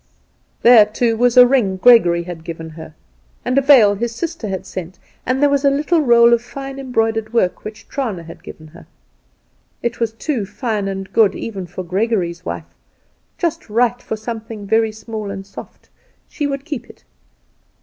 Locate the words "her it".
8.69-9.99